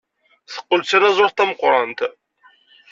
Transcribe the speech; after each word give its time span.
Teqqel 0.53 0.81
d 0.81 0.85
tanaẓurt 0.89 1.35
tameqrant. 1.37 1.99